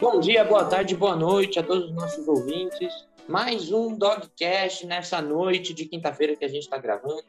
Bom 0.00 0.18
dia, 0.18 0.44
boa 0.44 0.64
tarde, 0.64 0.96
boa 0.96 1.14
noite 1.14 1.58
a 1.58 1.62
todos 1.62 1.84
os 1.84 1.94
nossos 1.94 2.26
ouvintes. 2.26 2.92
Mais 3.28 3.70
um 3.70 3.96
Dogcast 3.96 4.84
nessa 4.86 5.22
noite 5.22 5.72
de 5.72 5.86
quinta-feira 5.86 6.34
que 6.34 6.44
a 6.44 6.48
gente 6.48 6.64
está 6.64 6.76
gravando. 6.78 7.22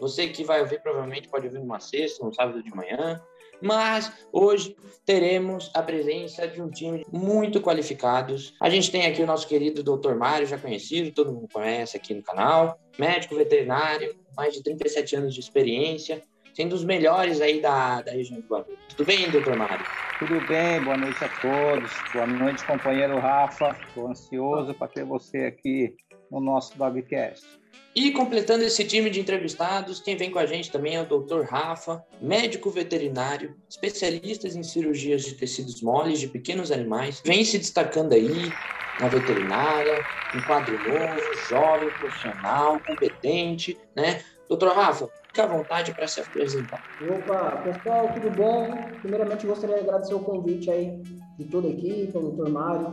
Você 0.00 0.26
que 0.28 0.42
vai 0.42 0.60
ouvir 0.62 0.80
provavelmente 0.80 1.28
pode 1.28 1.46
ouvir 1.46 1.58
numa 1.58 1.78
sexta, 1.78 2.24
num 2.24 2.32
sábado 2.32 2.62
de 2.62 2.74
manhã. 2.74 3.20
Mas 3.60 4.10
hoje 4.32 4.74
teremos 5.04 5.70
a 5.74 5.82
presença 5.82 6.48
de 6.48 6.60
um 6.60 6.70
time 6.70 7.04
muito 7.12 7.60
qualificados. 7.60 8.54
A 8.60 8.70
gente 8.70 8.90
tem 8.90 9.06
aqui 9.06 9.22
o 9.22 9.26
nosso 9.26 9.46
querido 9.46 9.82
Dr. 9.82 10.14
Mário, 10.14 10.46
já 10.46 10.58
conhecido, 10.58 11.12
todo 11.12 11.32
mundo 11.32 11.48
conhece 11.52 11.98
aqui 11.98 12.14
no 12.14 12.22
canal, 12.22 12.78
médico 12.98 13.36
veterinário, 13.36 14.16
mais 14.34 14.54
de 14.54 14.62
37 14.62 15.16
anos 15.16 15.34
de 15.34 15.40
experiência, 15.40 16.22
sendo 16.54 16.74
os 16.74 16.84
melhores 16.84 17.40
aí 17.42 17.60
da, 17.60 18.00
da 18.00 18.12
região 18.12 18.40
do 18.40 18.46
Guarulhos. 18.46 18.78
Tudo 18.88 19.06
bem, 19.06 19.30
doutor 19.30 19.56
Mário? 19.56 20.05
Tudo 20.18 20.40
bem, 20.48 20.82
boa 20.82 20.96
noite 20.96 21.22
a 21.22 21.28
todos. 21.28 21.92
Boa 22.10 22.26
noite, 22.26 22.64
companheiro 22.64 23.18
Rafa. 23.18 23.76
Estou 23.86 24.08
ansioso 24.08 24.72
para 24.72 24.88
ter 24.88 25.04
você 25.04 25.40
aqui 25.40 25.94
no 26.30 26.40
nosso 26.40 26.76
Dogcast. 26.78 27.46
E 27.94 28.10
completando 28.12 28.64
esse 28.64 28.82
time 28.84 29.10
de 29.10 29.20
entrevistados, 29.20 30.00
quem 30.00 30.16
vem 30.16 30.30
com 30.30 30.38
a 30.38 30.46
gente 30.46 30.72
também 30.72 30.96
é 30.96 31.02
o 31.02 31.04
Dr. 31.04 31.42
Rafa, 31.42 32.02
médico 32.18 32.70
veterinário, 32.70 33.56
especialista 33.68 34.48
em 34.48 34.62
cirurgias 34.62 35.22
de 35.22 35.34
tecidos 35.34 35.82
moles 35.82 36.18
de 36.18 36.28
pequenos 36.28 36.72
animais, 36.72 37.22
vem 37.22 37.44
se 37.44 37.58
destacando 37.58 38.14
aí 38.14 38.50
na 38.98 39.08
veterinária, 39.08 40.02
um 40.34 40.40
quadro 40.40 40.78
novo, 40.78 41.20
jovem, 41.48 41.90
profissional, 41.90 42.80
competente, 42.80 43.76
né? 43.94 44.22
Doutor 44.48 44.72
Rafa, 44.74 45.08
fique 45.26 45.40
à 45.40 45.46
vontade 45.46 45.92
para 45.92 46.06
se 46.06 46.20
apresentar. 46.20 46.80
Opa, 47.02 47.62
pessoal, 47.62 48.08
tudo 48.14 48.30
bom? 48.30 48.68
Primeiramente, 49.00 49.44
gostaria 49.44 49.76
de 49.76 49.82
agradecer 49.82 50.14
o 50.14 50.20
convite 50.20 50.70
aí 50.70 51.02
de 51.36 51.44
toda 51.46 51.66
a 51.66 51.70
equipe, 51.70 52.16
ao 52.16 52.22
doutor 52.22 52.48
Mário, 52.48 52.92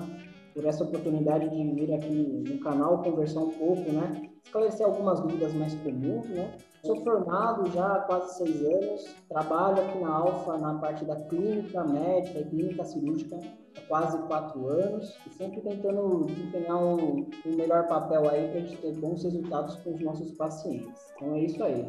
por 0.54 0.66
essa 0.66 0.84
oportunidade 0.84 1.48
de 1.50 1.72
vir 1.74 1.94
aqui 1.94 2.44
no 2.48 2.60
canal 2.60 3.04
conversar 3.04 3.42
um 3.42 3.52
pouco, 3.52 3.92
né? 3.92 4.30
Esclarecer 4.44 4.86
algumas 4.86 5.20
dúvidas 5.20 5.54
mais 5.54 5.76
comuns, 5.76 6.28
né? 6.30 6.58
Sou 6.84 7.04
formado 7.04 7.70
já 7.72 7.86
há 7.86 8.00
quase 8.02 8.38
seis 8.38 8.62
anos, 8.66 9.16
trabalho 9.30 9.82
aqui 9.82 10.00
na 10.00 10.10
Alfa 10.10 10.58
na 10.58 10.74
parte 10.76 11.06
da 11.06 11.16
clínica 11.16 11.84
médica 11.84 12.40
e 12.40 12.46
clínica 12.46 12.84
cirúrgica 12.84 13.40
quase 13.88 14.18
quatro 14.28 14.68
anos 14.68 15.18
e 15.28 15.34
sempre 15.34 15.62
tentando 15.62 16.26
desempenhar 16.26 16.78
um, 16.78 17.30
um 17.46 17.56
melhor 17.56 17.88
papel 17.88 18.30
aí 18.30 18.48
para 18.50 18.60
a 18.60 18.62
gente 18.62 18.78
ter 18.78 18.94
bons 18.94 19.24
resultados 19.24 19.76
com 19.78 19.94
os 19.94 20.02
nossos 20.02 20.32
pacientes. 20.32 21.02
Então 21.16 21.36
é 21.36 21.40
isso 21.42 21.64
aí. 21.64 21.86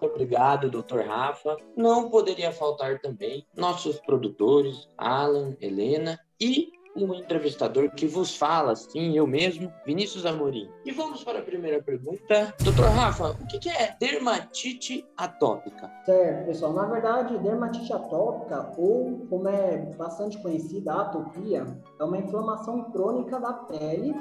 Obrigado, 0.00 0.70
Dr. 0.70 1.00
Rafa. 1.06 1.56
Não 1.76 2.10
poderia 2.10 2.52
faltar 2.52 3.00
também 3.00 3.46
nossos 3.56 4.00
produtores, 4.00 4.88
Alan, 4.98 5.56
Helena 5.60 6.18
e 6.40 6.72
um 6.96 7.12
entrevistador 7.14 7.90
que 7.90 8.06
vos 8.06 8.36
fala, 8.36 8.74
sim, 8.76 9.16
eu 9.16 9.26
mesmo, 9.26 9.72
Vinícius 9.84 10.24
Amorim. 10.24 10.68
E 10.84 10.92
vamos 10.92 11.24
para 11.24 11.40
a 11.40 11.42
primeira 11.42 11.82
pergunta. 11.82 12.54
Doutor 12.62 12.86
Rafa, 12.86 13.30
o 13.30 13.46
que 13.46 13.68
é 13.68 13.96
dermatite 13.98 15.04
atópica? 15.16 15.90
Certo, 16.04 16.46
pessoal. 16.46 16.72
Na 16.72 16.86
verdade, 16.86 17.38
dermatite 17.38 17.92
atópica, 17.92 18.72
ou 18.78 19.26
como 19.28 19.48
é 19.48 19.78
bastante 19.96 20.38
conhecida, 20.38 20.92
a 20.92 21.02
atopia, 21.02 21.66
é 21.98 22.04
uma 22.04 22.18
inflamação 22.18 22.90
crônica 22.92 23.38
da 23.40 23.52
pele 23.52 24.14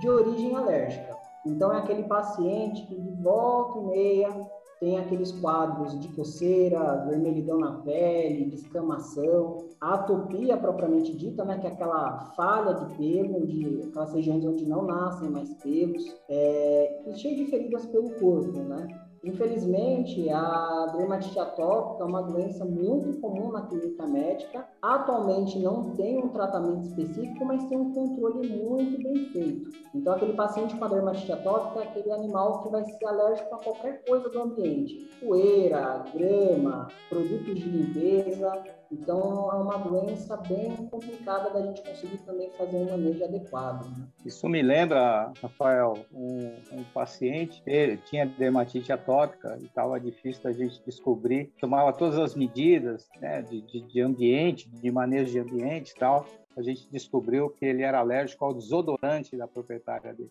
de 0.00 0.08
origem 0.08 0.54
alérgica. 0.54 1.16
Então, 1.44 1.72
é 1.72 1.78
aquele 1.78 2.02
paciente 2.04 2.86
que 2.86 3.00
de 3.00 3.22
volta 3.22 3.78
e 3.78 3.82
meia 3.82 4.55
tem 4.80 4.98
aqueles 4.98 5.32
quadros 5.32 5.98
de 6.00 6.08
coceira, 6.08 7.04
vermelhidão 7.06 7.58
na 7.58 7.72
pele, 7.78 8.50
descamação, 8.50 9.68
a 9.80 9.94
atopia 9.94 10.56
propriamente 10.56 11.16
dita, 11.16 11.44
né, 11.44 11.58
que 11.58 11.66
é 11.66 11.70
aquela 11.70 12.32
falha 12.36 12.74
de 12.74 12.94
pelo, 12.96 13.46
de 13.46 13.82
aquelas 13.88 14.12
regiões 14.12 14.44
onde 14.44 14.66
não 14.66 14.82
nascem 14.82 15.30
mais 15.30 15.52
pelos, 15.54 16.04
é, 16.28 17.02
e 17.06 17.14
cheio 17.14 17.36
de 17.36 17.46
feridas 17.46 17.86
pelo 17.86 18.10
corpo, 18.18 18.58
né? 18.60 19.05
Infelizmente, 19.26 20.30
a 20.30 20.86
dermatite 20.96 21.36
atópica 21.36 22.04
é 22.04 22.06
uma 22.06 22.22
doença 22.22 22.64
muito 22.64 23.20
comum 23.20 23.50
na 23.50 23.62
clínica 23.62 24.06
médica. 24.06 24.68
Atualmente 24.80 25.58
não 25.58 25.90
tem 25.96 26.16
um 26.16 26.28
tratamento 26.28 26.86
específico, 26.86 27.44
mas 27.44 27.64
tem 27.64 27.76
um 27.76 27.92
controle 27.92 28.48
muito 28.48 29.02
bem 29.02 29.26
feito. 29.32 29.70
Então, 29.92 30.12
aquele 30.12 30.34
paciente 30.34 30.76
com 30.76 30.84
a 30.84 30.88
dermatite 30.88 31.32
atópica 31.32 31.80
é 31.80 31.88
aquele 31.88 32.12
animal 32.12 32.62
que 32.62 32.68
vai 32.68 32.84
ser 32.84 33.04
alérgico 33.04 33.52
a 33.52 33.58
qualquer 33.58 34.04
coisa 34.04 34.28
do 34.28 34.42
ambiente: 34.42 35.10
poeira, 35.20 36.04
grama, 36.14 36.86
produtos 37.08 37.56
de 37.56 37.68
limpeza. 37.68 38.62
Então, 38.92 39.50
é 39.52 39.56
uma 39.56 39.78
doença 39.78 40.36
bem 40.36 40.76
complicada 40.88 41.50
da 41.50 41.60
gente 41.60 41.82
conseguir 41.82 42.18
também 42.18 42.48
fazer 42.56 42.76
um 42.76 42.88
manejo 42.88 43.24
adequado. 43.24 43.84
Né? 43.86 44.06
Isso 44.24 44.48
me 44.48 44.62
lembra, 44.62 45.32
Rafael, 45.42 45.94
um, 46.14 46.52
um 46.70 46.84
paciente, 46.94 47.60
ele 47.66 47.96
tinha 47.96 48.24
dermatite 48.24 48.92
atópica 48.92 49.15
e 49.60 49.64
estava 49.64 49.98
difícil 49.98 50.42
da 50.42 50.52
gente 50.52 50.82
descobrir. 50.84 51.52
Tomava 51.60 51.92
todas 51.92 52.18
as 52.18 52.34
medidas 52.34 53.08
né, 53.20 53.42
de, 53.42 53.60
de, 53.62 53.80
de 53.80 54.00
ambiente, 54.00 54.68
de 54.68 54.90
manejo 54.90 55.32
de 55.32 55.38
ambiente 55.38 55.90
e 55.90 55.94
tal. 55.94 56.26
A 56.56 56.62
gente 56.62 56.88
descobriu 56.90 57.50
que 57.50 57.64
ele 57.64 57.82
era 57.82 57.98
alérgico 57.98 58.44
ao 58.44 58.54
desodorante 58.54 59.36
da 59.36 59.46
proprietária 59.46 60.12
dele 60.12 60.30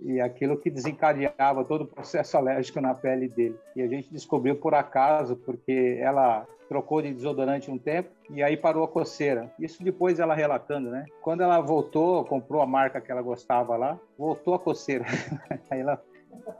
e 0.00 0.20
aquilo 0.20 0.56
que 0.56 0.70
desencadeava 0.70 1.64
todo 1.64 1.82
o 1.82 1.86
processo 1.86 2.36
alérgico 2.38 2.80
na 2.80 2.94
pele 2.94 3.28
dele. 3.28 3.58
E 3.76 3.82
a 3.82 3.88
gente 3.88 4.10
descobriu 4.10 4.56
por 4.56 4.74
acaso, 4.74 5.36
porque 5.36 5.98
ela 6.00 6.46
trocou 6.68 7.02
de 7.02 7.12
desodorante 7.12 7.70
um 7.70 7.76
tempo 7.76 8.08
e 8.30 8.42
aí 8.42 8.56
parou 8.56 8.84
a 8.84 8.88
coceira. 8.88 9.52
Isso 9.58 9.82
depois 9.82 10.18
ela 10.18 10.34
relatando, 10.34 10.90
né? 10.90 11.04
Quando 11.20 11.42
ela 11.42 11.60
voltou, 11.60 12.24
comprou 12.24 12.62
a 12.62 12.66
marca 12.66 13.00
que 13.00 13.12
ela 13.12 13.20
gostava 13.20 13.76
lá, 13.76 13.98
voltou 14.16 14.54
a 14.54 14.58
coceira. 14.58 15.04
aí 15.70 15.80
ela 15.80 16.02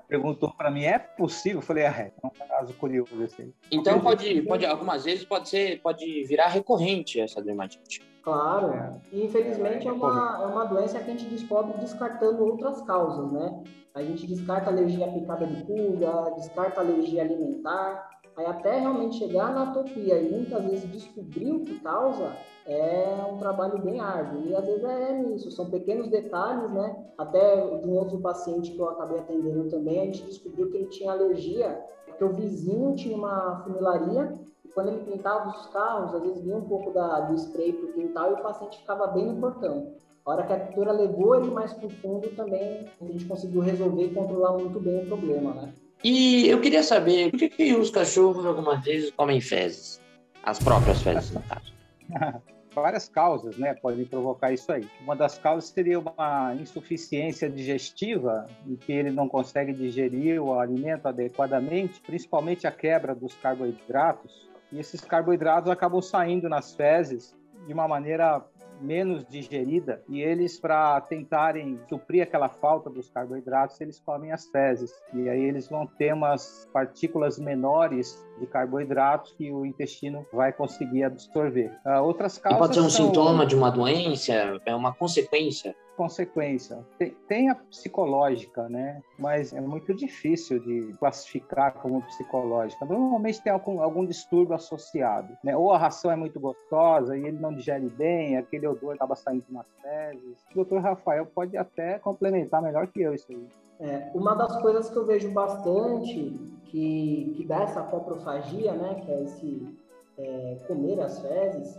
perguntou 0.08 0.52
para 0.52 0.70
mim, 0.70 0.84
é 0.84 0.98
possível? 0.98 1.58
Eu 1.58 1.62
falei, 1.62 1.84
é, 1.84 2.12
é 2.22 2.26
um 2.26 2.30
caso 2.48 2.74
curioso 2.74 3.22
assim. 3.22 3.52
Então 3.70 4.00
pode, 4.00 4.42
pode, 4.42 4.66
algumas 4.66 5.04
vezes 5.04 5.24
pode 5.24 5.48
ser, 5.48 5.80
pode 5.80 6.24
virar 6.24 6.48
recorrente 6.48 7.20
essa 7.20 7.42
dermatite. 7.42 8.02
Claro, 8.22 8.72
é. 8.72 9.00
e 9.12 9.24
infelizmente 9.24 9.88
é 9.88 9.92
uma, 9.92 10.40
é 10.42 10.46
uma 10.46 10.64
doença 10.64 11.00
que 11.00 11.10
a 11.10 11.14
gente 11.14 11.24
descobre 11.24 11.76
descartando 11.78 12.44
outras 12.44 12.80
causas, 12.82 13.32
né? 13.32 13.64
A 13.94 14.02
gente 14.02 14.26
descarta 14.26 14.70
alergia 14.70 15.06
à 15.06 15.12
picada 15.12 15.46
de 15.46 15.64
pulga, 15.64 16.30
descarta 16.36 16.80
alergia 16.80 17.22
alimentar, 17.22 18.08
aí 18.36 18.46
até 18.46 18.78
realmente 18.78 19.18
chegar 19.18 19.52
na 19.52 19.70
atopia 19.70 20.18
e 20.18 20.30
muitas 20.30 20.64
vezes 20.64 20.90
descobrir 20.90 21.52
o 21.52 21.60
que 21.60 21.78
causa 21.80 22.32
é 22.66 23.26
um 23.30 23.38
trabalho 23.38 23.78
bem 23.82 24.00
árduo. 24.00 24.46
E 24.46 24.54
às 24.54 24.64
vezes 24.64 24.84
é 24.84 25.12
nisso, 25.18 25.50
são 25.50 25.70
pequenos 25.70 26.08
detalhes, 26.08 26.70
né? 26.70 26.96
Até 27.18 27.56
de 27.78 27.88
um 27.88 27.96
outro 27.96 28.18
paciente 28.20 28.70
que 28.70 28.78
eu 28.78 28.88
acabei 28.88 29.18
atendendo 29.18 29.68
também, 29.68 30.00
a 30.00 30.04
gente 30.04 30.24
descobriu 30.24 30.70
que 30.70 30.76
ele 30.76 30.86
tinha 30.86 31.12
alergia, 31.12 31.82
porque 32.06 32.24
o 32.24 32.32
vizinho 32.32 32.94
tinha 32.94 33.16
uma 33.16 33.62
funilaria 33.64 34.32
e 34.64 34.68
quando 34.68 34.88
ele 34.88 35.04
pintava 35.04 35.50
os 35.50 35.66
carros, 35.66 36.14
às 36.14 36.22
vezes 36.22 36.42
vinha 36.42 36.56
um 36.56 36.68
pouco 36.68 36.92
da, 36.92 37.20
do 37.20 37.34
spray 37.34 37.72
para 37.72 37.92
quintal 37.92 38.30
e 38.30 38.34
o 38.34 38.42
paciente 38.42 38.78
ficava 38.78 39.08
bem 39.08 39.26
no 39.26 39.40
portão. 39.40 39.92
A 40.24 40.30
hora 40.30 40.44
que 40.44 40.52
a 40.52 40.66
tutora 40.66 40.92
levou 40.92 41.34
ele 41.34 41.50
mais 41.50 41.72
para 41.72 41.86
o 41.86 41.90
fundo 41.90 42.28
também, 42.36 42.86
a 43.00 43.04
gente 43.04 43.24
conseguiu 43.24 43.60
resolver 43.60 44.04
e 44.04 44.14
controlar 44.14 44.52
muito 44.52 44.78
bem 44.78 45.02
o 45.02 45.06
problema, 45.06 45.52
né? 45.52 45.74
E 46.04 46.48
eu 46.48 46.60
queria 46.60 46.82
saber, 46.82 47.30
por 47.30 47.38
que, 47.38 47.48
que 47.48 47.74
os 47.74 47.90
cachorros 47.90 48.44
algumas 48.44 48.84
vezes 48.84 49.10
comem 49.12 49.40
fezes? 49.40 50.00
As 50.42 50.58
próprias 50.58 51.00
fezes, 51.00 51.30
no 51.30 51.42
caso. 51.42 51.72
Várias 52.74 53.08
causas 53.08 53.58
né, 53.58 53.74
podem 53.74 54.04
provocar 54.04 54.50
isso 54.50 54.72
aí. 54.72 54.88
Uma 55.02 55.14
das 55.14 55.38
causas 55.38 55.70
seria 55.70 56.00
uma 56.00 56.54
insuficiência 56.58 57.48
digestiva, 57.48 58.46
em 58.66 58.76
que 58.76 58.90
ele 58.92 59.10
não 59.10 59.28
consegue 59.28 59.72
digerir 59.74 60.42
o 60.42 60.58
alimento 60.58 61.06
adequadamente, 61.06 62.00
principalmente 62.00 62.66
a 62.66 62.72
quebra 62.72 63.14
dos 63.14 63.34
carboidratos. 63.34 64.48
E 64.72 64.80
esses 64.80 65.02
carboidratos 65.02 65.70
acabam 65.70 66.00
saindo 66.00 66.48
nas 66.48 66.74
fezes 66.74 67.36
de 67.66 67.74
uma 67.74 67.86
maneira 67.86 68.42
menos 68.80 69.24
digerida 69.24 70.02
e 70.08 70.20
eles 70.20 70.58
para 70.58 71.00
tentarem 71.02 71.78
suprir 71.88 72.22
aquela 72.22 72.48
falta 72.48 72.90
dos 72.90 73.08
carboidratos 73.08 73.80
eles 73.80 74.00
comem 74.00 74.32
as 74.32 74.46
fezes. 74.46 74.92
E 75.14 75.28
aí 75.28 75.40
eles 75.40 75.68
vão 75.68 75.86
ter 75.86 76.12
umas 76.12 76.68
partículas 76.72 77.38
menores 77.38 78.20
de 78.38 78.46
carboidratos 78.46 79.32
que 79.32 79.52
o 79.52 79.64
intestino 79.64 80.26
vai 80.32 80.52
conseguir 80.52 81.04
absorver. 81.04 81.70
Uh, 81.86 82.02
outras 82.02 82.38
causas 82.38 82.58
e 82.58 82.60
pode 82.60 82.74
ser 82.74 82.80
um 82.80 82.90
são... 82.90 83.06
sintoma 83.06 83.46
de 83.46 83.54
uma 83.54 83.70
doença, 83.70 84.32
é 84.66 84.74
uma 84.74 84.92
consequência 84.92 85.74
consequência. 85.96 86.78
Tem, 86.98 87.10
tem, 87.28 87.50
a 87.50 87.54
psicológica, 87.54 88.68
né? 88.68 89.02
Mas 89.18 89.52
é 89.52 89.60
muito 89.60 89.94
difícil 89.94 90.58
de 90.58 90.92
classificar 90.98 91.74
como 91.74 92.02
psicológica. 92.02 92.84
Normalmente 92.84 93.42
tem 93.42 93.52
algum, 93.52 93.80
algum 93.82 94.04
distúrbio 94.04 94.54
associado, 94.54 95.36
né? 95.42 95.56
Ou 95.56 95.72
a 95.72 95.78
ração 95.78 96.10
é 96.10 96.16
muito 96.16 96.40
gostosa 96.40 97.16
e 97.16 97.26
ele 97.26 97.38
não 97.38 97.52
digere 97.52 97.88
bem, 97.88 98.36
aquele 98.36 98.66
odor 98.66 98.94
acaba 98.94 99.14
saindo 99.14 99.44
nas 99.50 99.66
fezes. 99.80 100.38
O 100.50 100.54
doutor 100.54 100.80
Rafael 100.80 101.26
pode 101.26 101.56
até 101.56 101.98
complementar 101.98 102.62
melhor 102.62 102.86
que 102.86 103.02
eu 103.02 103.14
isso 103.14 103.26
aí. 103.30 103.48
É, 103.80 104.10
uma 104.14 104.34
das 104.34 104.60
coisas 104.60 104.88
que 104.88 104.96
eu 104.96 105.04
vejo 105.04 105.30
bastante 105.30 106.32
que, 106.66 107.34
que 107.36 107.44
dá 107.44 107.62
essa 107.62 107.82
coprofagia, 107.82 108.72
né? 108.72 109.02
Que 109.04 109.10
é 109.10 109.22
esse 109.24 109.78
é, 110.18 110.58
comer 110.66 111.00
as 111.00 111.18
fezes, 111.20 111.76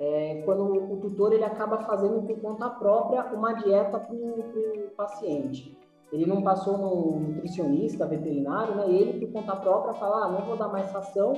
é 0.00 0.40
quando 0.46 0.64
o 0.64 0.96
tutor 0.96 1.34
ele 1.34 1.44
acaba 1.44 1.78
fazendo 1.84 2.22
por 2.22 2.40
conta 2.40 2.70
própria 2.70 3.22
uma 3.34 3.52
dieta 3.52 3.98
para 3.98 4.14
o 4.14 4.90
paciente. 4.96 5.76
Ele 6.10 6.24
não 6.24 6.42
passou 6.42 6.78
no 6.78 7.20
nutricionista 7.20 8.06
veterinário, 8.06 8.74
né? 8.74 8.90
Ele 8.90 9.26
por 9.26 9.32
conta 9.32 9.54
própria 9.54 9.92
fala, 9.94 10.24
ah, 10.24 10.28
não 10.28 10.46
vou 10.46 10.56
dar 10.56 10.68
mais 10.68 10.90
ração, 10.90 11.34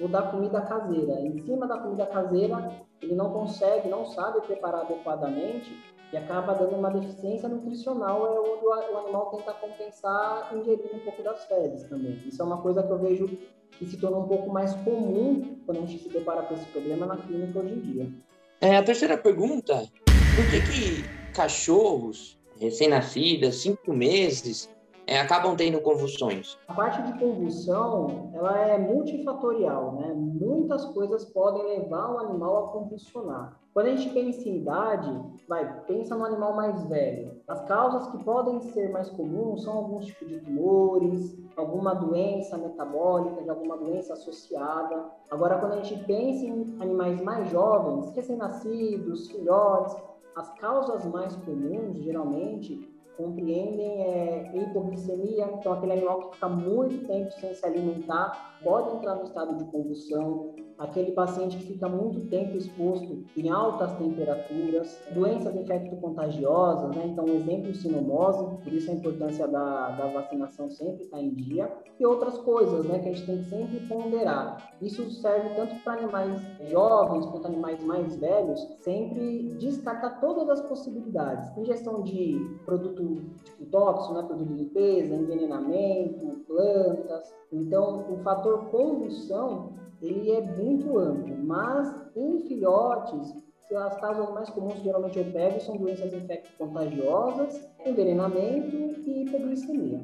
vou 0.00 0.08
dar 0.08 0.30
comida 0.30 0.62
caseira. 0.62 1.20
Em 1.20 1.38
cima 1.44 1.66
da 1.66 1.78
comida 1.78 2.06
caseira, 2.06 2.72
ele 3.02 3.14
não 3.14 3.30
consegue, 3.30 3.88
não 3.88 4.06
sabe 4.06 4.40
preparar 4.40 4.80
adequadamente 4.80 5.70
e 6.12 6.16
acaba 6.16 6.54
dando 6.54 6.76
uma 6.76 6.90
deficiência 6.90 7.48
nutricional, 7.48 8.26
é 8.26 8.40
onde 8.40 8.64
o 8.64 8.72
animal 8.72 9.26
tenta 9.26 9.52
compensar 9.54 10.54
ingerindo 10.56 10.94
um 10.94 11.00
pouco 11.00 11.22
das 11.22 11.44
fezes 11.44 11.88
também. 11.88 12.22
Isso 12.26 12.40
é 12.40 12.44
uma 12.44 12.60
coisa 12.62 12.82
que 12.82 12.90
eu 12.90 12.98
vejo 12.98 13.26
que 13.72 13.86
se 13.86 13.96
torna 13.98 14.18
um 14.18 14.28
pouco 14.28 14.50
mais 14.50 14.72
comum 14.76 15.58
quando 15.66 15.78
a 15.78 15.86
gente 15.86 16.02
se 16.02 16.08
depara 16.08 16.42
com 16.42 16.54
esse 16.54 16.66
problema 16.66 17.06
na 17.06 17.16
clínica 17.16 17.58
hoje 17.58 17.74
em 17.74 17.80
dia. 17.80 18.12
É, 18.60 18.76
a 18.76 18.82
terceira 18.82 19.18
pergunta, 19.18 19.84
por 20.04 20.50
que 20.50 20.60
que 20.60 21.32
cachorros 21.34 22.38
recém-nascidas, 22.58 23.56
cinco 23.56 23.92
meses, 23.92 24.70
é, 25.06 25.20
acabam 25.20 25.54
tendo 25.56 25.80
convulsões? 25.80 26.58
A 26.66 26.74
parte 26.74 27.00
de 27.02 27.18
convulsão, 27.18 28.30
ela 28.34 28.58
é 28.58 28.76
multifatorial, 28.76 29.92
né? 29.92 30.12
Muitas 30.14 30.84
coisas 30.86 31.24
podem 31.26 31.62
levar 31.64 32.10
o 32.10 32.18
animal 32.18 32.64
a 32.64 32.68
convulsionar. 32.72 33.56
Quando 33.72 33.86
a 33.86 33.94
gente 33.94 34.08
pensa 34.10 34.48
em 34.48 34.56
idade, 34.56 35.22
vai, 35.46 35.80
pensa 35.82 36.16
no 36.16 36.24
animal 36.24 36.56
mais 36.56 36.82
velho. 36.86 37.36
As 37.46 37.62
causas 37.66 38.08
que 38.08 38.24
podem 38.24 38.58
ser 38.72 38.90
mais 38.90 39.10
comuns 39.10 39.62
são 39.62 39.74
alguns 39.74 40.06
tipos 40.06 40.28
de 40.28 40.40
tumores, 40.40 41.38
alguma 41.56 41.94
doença 41.94 42.56
metabólica, 42.56 43.42
de 43.42 43.50
alguma 43.50 43.76
doença 43.76 44.14
associada. 44.14 45.04
Agora, 45.30 45.58
quando 45.58 45.74
a 45.74 45.82
gente 45.82 46.02
pensa 46.04 46.46
em 46.46 46.74
animais 46.80 47.20
mais 47.20 47.50
jovens, 47.50 48.10
recém-nascidos, 48.12 49.30
filhotes, 49.30 49.94
as 50.34 50.48
causas 50.54 51.04
mais 51.06 51.36
comuns, 51.36 51.98
geralmente, 51.98 52.95
compreendem 53.16 54.02
é, 54.02 54.50
hipoglicemia, 54.54 55.46
então 55.58 55.72
aquele 55.72 55.92
animal 55.92 56.28
que 56.28 56.34
fica 56.34 56.48
muito 56.48 57.06
tempo 57.06 57.32
sem 57.32 57.54
se 57.54 57.64
alimentar 57.64 58.58
pode 58.62 58.96
entrar 58.96 59.14
no 59.14 59.24
estado 59.24 59.56
de 59.56 59.64
convulsão, 59.70 60.54
aquele 60.78 61.12
paciente 61.12 61.56
que 61.56 61.64
fica 61.64 61.88
muito 61.88 62.28
tempo 62.28 62.56
exposto 62.56 63.24
em 63.36 63.48
altas 63.48 63.92
temperaturas, 63.96 65.00
doenças 65.12 65.54
infecto-contagiosas, 65.54 66.94
né? 66.94 67.06
então, 67.06 67.26
exemplo, 67.28 67.74
sinomose, 67.74 68.44
por 68.62 68.72
isso 68.72 68.90
a 68.90 68.94
importância 68.94 69.48
da, 69.48 69.90
da 69.90 70.06
vacinação 70.08 70.70
sempre 70.70 71.04
está 71.04 71.20
em 71.20 71.30
dia, 71.30 71.70
e 71.98 72.04
outras 72.04 72.36
coisas 72.38 72.84
né, 72.86 72.98
que 72.98 73.08
a 73.08 73.12
gente 73.12 73.26
tem 73.26 73.38
que 73.38 73.48
sempre 73.48 73.80
ponderar. 73.88 74.76
Isso 74.82 75.10
serve 75.10 75.54
tanto 75.54 75.82
para 75.82 75.94
animais 75.94 76.40
jovens 76.68 77.24
quanto 77.26 77.46
animais 77.46 77.82
mais 77.82 78.16
velhos, 78.16 78.60
sempre 78.80 79.54
descartar 79.58 80.20
todas 80.20 80.48
as 80.48 80.60
possibilidades. 80.68 81.56
Ingestão 81.56 82.02
de 82.02 82.38
produto 82.66 83.24
tipo 83.44 83.66
tóxico, 83.66 84.14
né, 84.14 84.22
produto 84.22 84.48
de 84.48 84.54
limpeza, 84.54 85.14
envenenamento, 85.14 86.44
plantas. 86.46 87.34
Então, 87.50 88.12
o 88.12 88.18
fator 88.18 88.66
condução 88.66 89.72
ele 90.02 90.30
é 90.30 90.40
muito 90.40 90.98
amplo, 90.98 91.36
mas 91.42 92.06
em 92.14 92.40
filhotes, 92.40 93.34
as 93.74 94.00
causas 94.00 94.32
mais 94.32 94.48
comuns 94.50 94.74
que 94.74 94.84
geralmente 94.84 95.18
eu 95.18 95.24
pego 95.32 95.60
são 95.60 95.76
doenças 95.76 96.12
infecto-contagiosas, 96.12 97.68
envenenamento 97.84 98.76
e 98.76 99.24
hipoglicemia. 99.24 100.00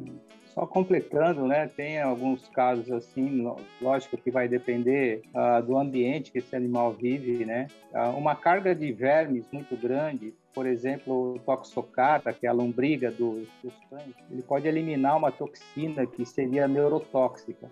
Só 0.47 0.67
completando, 0.67 1.47
né, 1.47 1.67
tem 1.67 1.99
alguns 2.01 2.47
casos 2.49 2.91
assim, 2.93 3.51
lógico 3.81 4.19
que 4.19 4.31
vai 4.31 4.49
depender 4.49 5.23
uh, 5.29 5.63
do 5.65 5.79
ambiente 5.79 6.31
que 6.31 6.39
esse 6.39 6.55
animal 6.55 6.93
vive, 6.93 7.45
né? 7.47 7.69
Uh, 7.91 8.19
uma 8.19 8.35
carga 8.35 8.75
de 8.75 8.93
vermes 8.93 9.47
muito 9.51 9.75
grande, 9.75 10.35
por 10.55 10.67
exemplo, 10.67 11.35
o 11.35 11.39
toxocata, 11.39 12.35
que 12.35 12.47
é 12.47 12.51
a 12.51 12.53
lombriga 12.53 13.11
dos, 13.11 13.49
cães, 13.89 14.15
ele 14.31 14.43
pode 14.43 14.69
eliminar 14.69 15.17
uma 15.17 15.33
toxina 15.33 16.07
que 16.07 16.27
seria 16.27 16.69
neurotóxica. 16.69 17.71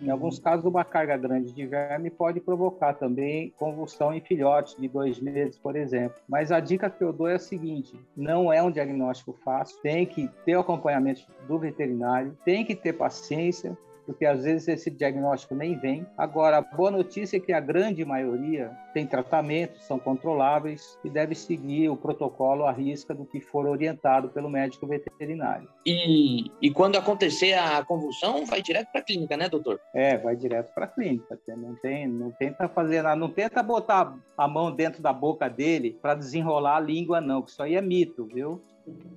Em 0.00 0.10
alguns 0.10 0.38
casos, 0.38 0.64
uma 0.64 0.84
carga 0.84 1.16
grande 1.16 1.52
de 1.52 1.66
verme 1.66 2.08
pode 2.08 2.40
provocar 2.40 2.94
também 2.94 3.52
convulsão 3.58 4.14
em 4.14 4.20
filhotes 4.20 4.76
de 4.76 4.86
dois 4.86 5.18
meses, 5.20 5.58
por 5.58 5.74
exemplo. 5.74 6.20
Mas 6.28 6.52
a 6.52 6.60
dica 6.60 6.88
que 6.88 7.02
eu 7.02 7.12
dou 7.12 7.26
é 7.26 7.34
a 7.34 7.38
seguinte: 7.38 7.98
não 8.16 8.52
é 8.52 8.62
um 8.62 8.70
diagnóstico 8.70 9.36
fácil, 9.44 9.80
tem 9.82 10.06
que 10.06 10.28
ter 10.44 10.56
o 10.56 10.60
acompanhamento 10.60 11.22
do 11.48 11.58
veterinário, 11.58 12.36
tem 12.44 12.64
que 12.64 12.76
ter 12.76 12.92
paciência, 12.92 13.76
porque 14.08 14.24
às 14.24 14.42
vezes 14.42 14.66
esse 14.68 14.90
diagnóstico 14.90 15.54
nem 15.54 15.78
vem. 15.78 16.06
Agora, 16.16 16.56
a 16.56 16.62
boa 16.62 16.90
notícia 16.90 17.36
é 17.36 17.40
que 17.40 17.52
a 17.52 17.60
grande 17.60 18.06
maioria 18.06 18.70
tem 18.94 19.06
tratamento, 19.06 19.78
são 19.82 19.98
controláveis 19.98 20.98
e 21.04 21.10
deve 21.10 21.34
seguir 21.34 21.90
o 21.90 21.96
protocolo 21.96 22.64
à 22.64 22.72
risca 22.72 23.14
do 23.14 23.26
que 23.26 23.38
for 23.38 23.66
orientado 23.66 24.30
pelo 24.30 24.48
médico 24.48 24.86
veterinário. 24.86 25.68
E, 25.84 26.50
e 26.62 26.70
quando 26.70 26.96
acontecer 26.96 27.52
a 27.52 27.84
convulsão, 27.84 28.46
vai 28.46 28.62
direto 28.62 28.90
para 28.90 29.02
a 29.02 29.04
clínica, 29.04 29.36
né, 29.36 29.46
doutor? 29.46 29.78
É, 29.94 30.16
vai 30.16 30.34
direto 30.34 30.72
para 30.72 30.86
a 30.86 30.88
clínica. 30.88 31.38
Não 31.46 31.74
tem, 31.74 32.08
não 32.08 32.30
tenta 32.30 32.66
fazer 32.66 33.02
nada, 33.02 33.14
não 33.14 33.28
tenta 33.28 33.62
botar 33.62 34.16
a 34.38 34.48
mão 34.48 34.74
dentro 34.74 35.02
da 35.02 35.12
boca 35.12 35.50
dele 35.50 35.98
para 36.00 36.14
desenrolar 36.14 36.76
a 36.76 36.80
língua, 36.80 37.20
não, 37.20 37.42
que 37.42 37.50
isso 37.50 37.62
aí 37.62 37.74
é 37.74 37.82
mito, 37.82 38.24
viu? 38.24 38.58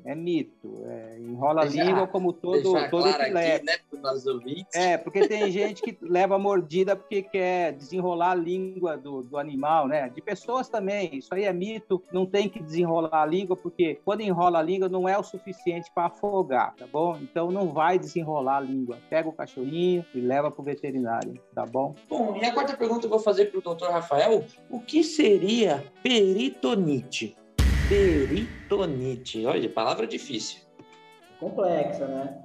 É 0.03 0.15
mito. 0.15 0.83
É, 0.85 1.19
enrola 1.19 1.65
deixar, 1.65 1.81
a 1.81 1.85
língua 1.85 2.07
como 2.07 2.33
todo, 2.33 2.73
todo 2.89 3.03
claro 3.03 3.21
aqui, 3.21 3.33
né, 3.33 3.59
nossos 4.01 4.25
ouvintes. 4.25 4.75
É, 4.75 4.97
porque 4.97 5.27
tem 5.27 5.49
gente 5.51 5.81
que 5.81 5.97
leva 6.01 6.39
mordida 6.39 6.95
porque 6.95 7.21
quer 7.21 7.73
desenrolar 7.73 8.31
a 8.31 8.35
língua 8.35 8.97
do, 8.97 9.21
do 9.21 9.37
animal, 9.37 9.87
né? 9.87 10.09
De 10.09 10.21
pessoas 10.21 10.67
também. 10.67 11.15
Isso 11.15 11.33
aí 11.33 11.45
é 11.45 11.53
mito. 11.53 12.01
Não 12.11 12.25
tem 12.25 12.49
que 12.49 12.61
desenrolar 12.61 13.21
a 13.21 13.25
língua, 13.25 13.55
porque 13.55 13.99
quando 14.03 14.21
enrola 14.21 14.59
a 14.59 14.63
língua 14.63 14.89
não 14.89 15.07
é 15.07 15.17
o 15.17 15.23
suficiente 15.23 15.91
para 15.93 16.07
afogar, 16.07 16.75
tá 16.75 16.87
bom? 16.91 17.17
Então 17.21 17.51
não 17.51 17.69
vai 17.69 17.99
desenrolar 17.99 18.57
a 18.57 18.61
língua. 18.61 18.97
Pega 19.09 19.29
o 19.29 19.33
cachorrinho 19.33 20.05
e 20.13 20.19
leva 20.19 20.49
para 20.49 20.61
o 20.61 20.65
veterinário, 20.65 21.39
tá 21.53 21.65
bom? 21.65 21.95
Bom, 22.09 22.35
e 22.35 22.45
a 22.45 22.53
quarta 22.53 22.75
pergunta 22.75 23.05
eu 23.05 23.09
vou 23.09 23.19
fazer 23.19 23.45
para 23.45 23.59
o 23.59 23.61
doutor 23.61 23.91
Rafael. 23.91 24.43
O 24.69 24.79
que 24.79 25.03
seria 25.03 25.83
peritonite? 26.01 27.35
Peritonite. 27.91 29.45
Olha, 29.45 29.69
palavra 29.69 30.07
difícil. 30.07 30.61
Complexa, 31.41 32.07
né? 32.07 32.41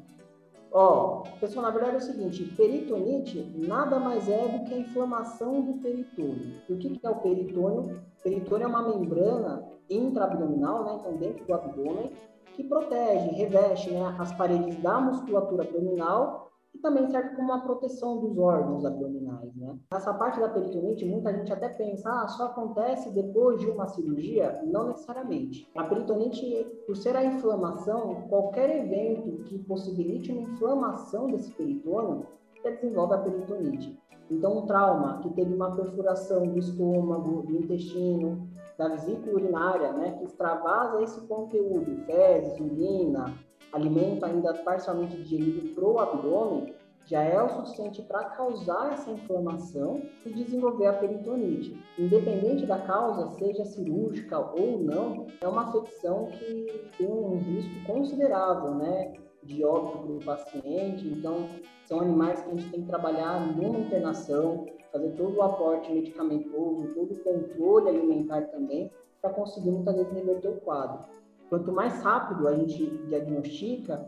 Ó, 0.72 1.22
pessoal, 1.38 1.66
na 1.66 1.70
verdade 1.70 1.94
é 1.94 1.98
o 1.98 2.00
seguinte, 2.00 2.42
peritonite 2.56 3.48
nada 3.54 4.00
mais 4.00 4.28
é 4.28 4.48
do 4.48 4.64
que 4.64 4.74
a 4.74 4.78
inflamação 4.78 5.62
do 5.62 5.74
peritônio. 5.74 6.60
E 6.68 6.72
o 6.72 6.76
que, 6.76 7.00
é 7.00 7.08
o 7.08 7.20
peritônio? 7.20 8.02
Peritônio 8.24 8.64
é 8.64 8.66
uma 8.66 8.88
membrana 8.88 9.62
intraabdominal, 9.88 10.84
né, 10.84 10.96
então 10.98 11.16
dentro 11.16 11.44
do 11.44 11.54
abdômen, 11.54 12.10
que 12.56 12.64
protege, 12.64 13.28
reveste 13.36 13.90
né, 13.92 14.16
as 14.18 14.32
paredes 14.32 14.76
da 14.82 15.00
musculatura 15.00 15.62
abdominal 15.62 16.50
e 16.76 16.82
também 16.82 17.08
serve 17.08 17.34
como 17.34 17.48
uma 17.48 17.62
proteção 17.62 18.18
dos 18.18 18.36
órgãos 18.38 18.84
abdominais, 18.84 19.54
né? 19.56 19.76
Essa 19.90 20.12
parte 20.12 20.38
da 20.38 20.48
peritonite, 20.48 21.06
muita 21.06 21.32
gente 21.32 21.52
até 21.52 21.68
pensa, 21.70 22.10
ah, 22.10 22.28
só 22.28 22.46
acontece 22.46 23.10
depois 23.10 23.60
de 23.60 23.66
uma 23.66 23.88
cirurgia? 23.88 24.62
Não 24.64 24.88
necessariamente. 24.88 25.68
A 25.74 25.84
peritonite, 25.84 26.66
por 26.86 26.96
ser 26.96 27.16
a 27.16 27.24
inflamação, 27.24 28.26
qualquer 28.28 28.84
evento 28.84 29.42
que 29.44 29.58
possibilite 29.58 30.30
uma 30.30 30.42
inflamação 30.42 31.28
desse 31.28 31.50
peritônio, 31.52 32.26
desenvolve 32.62 33.14
a 33.14 33.18
peritonite. 33.18 33.98
Então, 34.30 34.58
um 34.58 34.66
trauma 34.66 35.20
que 35.20 35.30
teve 35.30 35.54
uma 35.54 35.74
perfuração 35.74 36.48
do 36.48 36.58
estômago, 36.58 37.42
do 37.42 37.56
intestino, 37.56 38.48
da 38.76 38.88
vesícula 38.88 39.34
urinária, 39.34 39.92
né, 39.92 40.16
que 40.18 40.24
extravasa 40.24 41.00
esse 41.02 41.20
conteúdo, 41.28 42.04
fezes, 42.04 42.58
urina, 42.58 43.32
alimento 43.72 44.24
ainda 44.24 44.54
parcialmente 44.54 45.16
digerido 45.16 45.74
para 45.74 45.84
o 45.84 45.98
abdômen, 45.98 46.74
já 47.06 47.22
é 47.22 47.40
o 47.40 47.48
suficiente 47.48 48.02
para 48.02 48.24
causar 48.24 48.92
essa 48.92 49.10
inflamação 49.10 50.02
e 50.24 50.32
desenvolver 50.32 50.86
a 50.86 50.92
peritonite. 50.92 51.80
Independente 51.96 52.66
da 52.66 52.78
causa, 52.80 53.28
seja 53.38 53.64
cirúrgica 53.64 54.38
ou 54.38 54.78
não, 54.78 55.26
é 55.40 55.46
uma 55.46 55.68
afecção 55.68 56.26
que 56.26 56.90
tem 56.98 57.06
um 57.06 57.38
risco 57.38 57.86
considerável, 57.86 58.74
né? 58.74 59.14
De 59.44 59.64
óbito 59.64 59.98
para 59.98 60.12
o 60.12 60.24
paciente. 60.24 61.06
Então, 61.06 61.46
são 61.84 62.00
animais 62.00 62.42
que 62.42 62.50
a 62.50 62.54
gente 62.54 62.70
tem 62.70 62.80
que 62.80 62.88
trabalhar 62.88 63.54
numa 63.56 63.78
internação, 63.78 64.66
fazer 64.90 65.10
todo 65.10 65.36
o 65.36 65.42
aporte 65.42 65.92
medicamentoso, 65.92 66.92
todo 66.92 67.12
o 67.12 67.18
controle 67.22 67.90
alimentar 67.90 68.42
também, 68.46 68.90
para 69.22 69.30
conseguir 69.30 69.70
muitas 69.70 69.94
vezes 69.94 70.12
reverter 70.12 70.48
o 70.48 70.60
quadro. 70.60 71.04
Quanto 71.48 71.72
mais 71.72 72.02
rápido 72.02 72.48
a 72.48 72.54
gente 72.54 72.86
diagnostica 73.08 74.04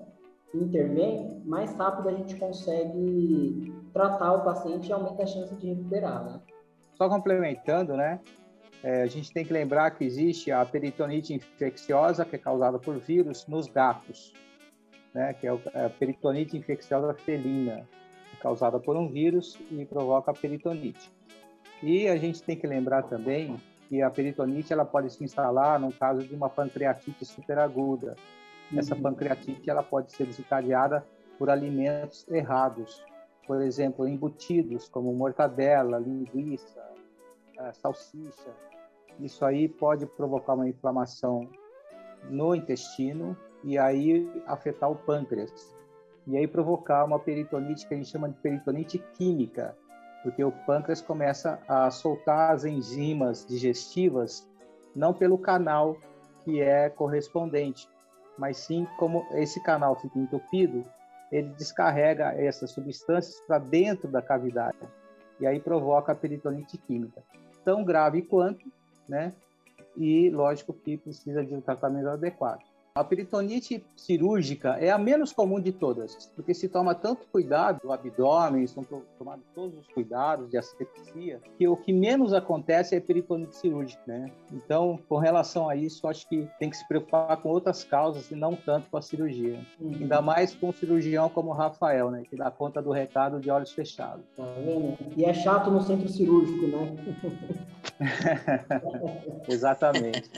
intervém, 0.54 1.42
mais 1.44 1.74
rápido 1.74 2.08
a 2.08 2.12
gente 2.12 2.34
consegue 2.36 3.72
tratar 3.92 4.32
o 4.32 4.44
paciente 4.44 4.88
e 4.88 4.92
aumenta 4.92 5.22
a 5.22 5.26
chance 5.26 5.54
de 5.56 5.68
recuperar, 5.68 6.24
né? 6.24 6.40
Só 6.94 7.08
complementando, 7.08 7.96
né? 7.96 8.20
É, 8.82 9.02
a 9.02 9.06
gente 9.06 9.32
tem 9.32 9.44
que 9.44 9.52
lembrar 9.52 9.90
que 9.92 10.04
existe 10.04 10.50
a 10.50 10.64
peritonite 10.64 11.34
infecciosa, 11.34 12.24
que 12.24 12.36
é 12.36 12.38
causada 12.38 12.78
por 12.78 12.96
vírus, 12.98 13.46
nos 13.46 13.66
gatos, 13.66 14.32
né? 15.14 15.32
Que 15.34 15.46
é, 15.46 15.58
é 15.74 15.86
a 15.86 15.90
peritonite 15.90 16.56
infecciosa 16.56 17.14
felina, 17.14 17.86
causada 18.40 18.78
por 18.78 18.96
um 18.96 19.08
vírus 19.08 19.58
e 19.70 19.84
provoca 19.84 20.30
a 20.30 20.34
peritonite. 20.34 21.12
E 21.82 22.08
a 22.08 22.16
gente 22.16 22.42
tem 22.42 22.56
que 22.56 22.66
lembrar 22.66 23.04
também 23.04 23.56
que 23.88 24.02
a 24.02 24.10
peritonite 24.10 24.72
ela 24.72 24.84
pode 24.84 25.10
se 25.10 25.24
instalar 25.24 25.80
no 25.80 25.90
caso 25.92 26.22
de 26.22 26.34
uma 26.34 26.50
pancreatite 26.50 27.24
superaguda. 27.24 28.14
Essa 28.76 28.94
uhum. 28.94 29.02
pancreatite 29.02 29.70
ela 29.70 29.82
pode 29.82 30.12
ser 30.12 30.26
desencadeada 30.26 31.04
por 31.38 31.48
alimentos 31.48 32.28
errados, 32.28 33.02
por 33.46 33.62
exemplo, 33.62 34.06
embutidos 34.06 34.88
como 34.88 35.12
mortadela, 35.14 35.98
linguiça, 35.98 36.82
eh, 37.58 37.72
salsicha. 37.72 38.50
Isso 39.18 39.44
aí 39.44 39.68
pode 39.68 40.04
provocar 40.04 40.54
uma 40.54 40.68
inflamação 40.68 41.48
no 42.28 42.54
intestino 42.54 43.36
e 43.64 43.78
aí 43.78 44.30
afetar 44.46 44.90
o 44.90 44.96
pâncreas. 44.96 45.74
E 46.26 46.36
aí 46.36 46.46
provocar 46.46 47.04
uma 47.04 47.18
peritonite 47.18 47.88
que 47.88 47.94
a 47.94 47.96
gente 47.96 48.10
chama 48.10 48.28
de 48.28 48.36
peritonite 48.36 48.98
química, 49.14 49.74
porque 50.22 50.42
o 50.42 50.52
pâncreas 50.52 51.00
começa 51.00 51.60
a 51.68 51.90
soltar 51.90 52.52
as 52.52 52.64
enzimas 52.64 53.46
digestivas 53.46 54.48
não 54.94 55.14
pelo 55.14 55.38
canal 55.38 55.96
que 56.44 56.60
é 56.60 56.88
correspondente, 56.88 57.88
mas 58.36 58.56
sim 58.56 58.86
como 58.98 59.26
esse 59.32 59.62
canal 59.62 59.94
fica 60.00 60.18
entupido, 60.18 60.84
ele 61.30 61.48
descarrega 61.50 62.32
essas 62.32 62.70
substâncias 62.70 63.40
para 63.46 63.58
dentro 63.58 64.08
da 64.08 64.22
cavidade 64.22 64.78
e 65.40 65.46
aí 65.46 65.60
provoca 65.60 66.12
a 66.12 66.14
peritonite 66.14 66.78
química, 66.78 67.22
tão 67.64 67.84
grave 67.84 68.22
quanto, 68.22 68.64
né? 69.08 69.32
E 69.96 70.30
lógico 70.30 70.72
que 70.72 70.96
precisa 70.96 71.44
de 71.44 71.54
um 71.54 71.60
tratamento 71.60 72.08
adequado. 72.08 72.62
A 72.98 73.04
peritonite 73.04 73.84
cirúrgica 73.94 74.70
é 74.70 74.90
a 74.90 74.98
menos 74.98 75.32
comum 75.32 75.60
de 75.60 75.70
todas, 75.70 76.26
porque 76.34 76.52
se 76.52 76.68
toma 76.68 76.96
tanto 76.96 77.28
cuidado 77.30 77.80
do 77.80 77.92
abdômen, 77.92 78.66
são 78.66 78.84
tomados 79.16 79.44
todos 79.54 79.78
os 79.78 79.86
cuidados 79.86 80.50
de 80.50 80.58
asepsia, 80.58 81.40
que 81.56 81.68
o 81.68 81.76
que 81.76 81.92
menos 81.92 82.32
acontece 82.32 82.96
é 82.96 82.98
a 82.98 83.00
peritonite 83.00 83.54
cirúrgica, 83.54 84.02
né? 84.04 84.32
Então, 84.52 84.98
com 85.08 85.16
relação 85.16 85.68
a 85.68 85.76
isso, 85.76 86.08
acho 86.08 86.28
que 86.28 86.48
tem 86.58 86.68
que 86.68 86.76
se 86.76 86.88
preocupar 86.88 87.36
com 87.36 87.50
outras 87.50 87.84
causas 87.84 88.32
e 88.32 88.34
não 88.34 88.56
tanto 88.56 88.90
com 88.90 88.96
a 88.96 89.02
cirurgia. 89.02 89.64
Uhum. 89.78 89.94
Ainda 90.00 90.20
mais 90.20 90.52
com 90.56 90.70
um 90.70 90.72
cirurgião 90.72 91.28
como 91.28 91.50
o 91.50 91.54
Rafael, 91.54 92.10
né? 92.10 92.24
Que 92.28 92.34
dá 92.34 92.50
conta 92.50 92.82
do 92.82 92.90
recado 92.90 93.38
de 93.38 93.48
olhos 93.48 93.70
fechados. 93.70 94.24
Tá 94.36 94.42
vendo? 94.58 94.98
E 95.16 95.24
é 95.24 95.32
chato 95.32 95.70
no 95.70 95.80
centro 95.82 96.08
cirúrgico, 96.08 96.66
né? 96.66 96.96
Exatamente. 99.48 100.28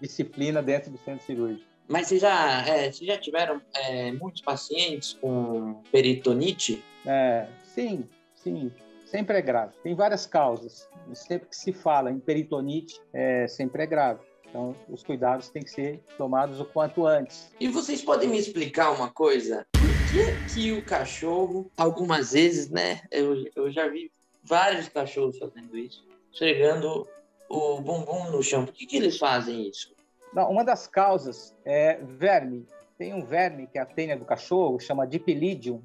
Disciplina 0.00 0.60
dentro 0.60 0.90
do 0.90 0.98
centro 0.98 1.24
cirúrgico. 1.24 1.70
Mas 1.90 2.06
vocês 2.06 2.20
já, 2.20 2.64
é, 2.68 2.92
vocês 2.92 3.04
já 3.04 3.18
tiveram 3.18 3.60
é, 3.74 4.12
muitos 4.12 4.42
pacientes 4.42 5.14
com 5.14 5.82
peritonite? 5.90 6.84
É, 7.04 7.48
sim, 7.74 8.08
sim. 8.36 8.70
Sempre 9.04 9.38
é 9.38 9.42
grave. 9.42 9.72
Tem 9.82 9.92
várias 9.92 10.24
causas. 10.24 10.88
Sempre 11.12 11.48
que 11.48 11.56
se 11.56 11.72
fala 11.72 12.12
em 12.12 12.20
peritonite, 12.20 13.00
é, 13.12 13.48
sempre 13.48 13.82
é 13.82 13.86
grave. 13.86 14.20
Então, 14.48 14.76
os 14.88 15.02
cuidados 15.02 15.48
têm 15.48 15.64
que 15.64 15.70
ser 15.70 16.00
tomados 16.16 16.60
o 16.60 16.64
quanto 16.64 17.04
antes. 17.04 17.50
E 17.58 17.66
vocês 17.66 18.02
podem 18.02 18.28
me 18.28 18.38
explicar 18.38 18.92
uma 18.92 19.10
coisa? 19.10 19.66
Por 19.72 19.90
que, 20.12 20.54
que 20.54 20.72
o 20.72 20.84
cachorro, 20.84 21.68
algumas 21.76 22.30
vezes, 22.32 22.70
né? 22.70 23.00
Eu, 23.10 23.44
eu 23.56 23.68
já 23.68 23.88
vi 23.88 24.12
vários 24.44 24.88
cachorros 24.88 25.38
fazendo 25.38 25.76
isso, 25.76 26.06
chegando 26.32 27.08
o 27.48 27.80
bumbum 27.80 28.30
no 28.30 28.44
chão. 28.44 28.64
Por 28.64 28.74
que, 28.74 28.86
que 28.86 28.96
eles 28.96 29.18
fazem 29.18 29.68
isso? 29.68 29.92
Não, 30.32 30.50
uma 30.50 30.64
das 30.64 30.86
causas 30.86 31.56
é 31.64 31.98
verme. 32.02 32.66
Tem 32.96 33.14
um 33.14 33.24
verme 33.24 33.66
que 33.66 33.78
é 33.78 33.80
a 33.80 33.86
tênia 33.86 34.16
do 34.16 34.24
cachorro, 34.24 34.78
chama 34.78 35.06
Dipilidium. 35.06 35.82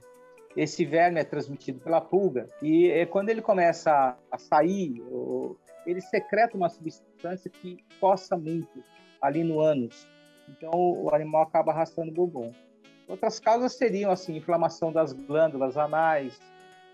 Esse 0.56 0.86
verme 0.86 1.20
é 1.20 1.24
transmitido 1.24 1.80
pela 1.80 2.00
pulga 2.00 2.48
e 2.62 2.90
é, 2.90 3.06
quando 3.06 3.30
ele 3.30 3.42
começa 3.42 4.18
a 4.32 4.38
sair, 4.38 5.04
ele 5.86 6.00
secreta 6.00 6.56
uma 6.56 6.70
substância 6.70 7.52
que 7.52 7.84
coça 8.00 8.38
muito 8.38 8.82
ali 9.22 9.44
no 9.44 9.60
ânus. 9.60 10.08
Então 10.48 10.72
o 10.74 11.14
animal 11.14 11.42
acaba 11.42 11.72
arrastando 11.72 12.10
o 12.10 12.14
bumbum. 12.14 12.54
Outras 13.08 13.40
causas 13.40 13.74
seriam 13.74 14.12
assim, 14.12 14.38
inflamação 14.38 14.92
das 14.92 15.12
glândulas 15.12 15.78
anais, 15.78 16.40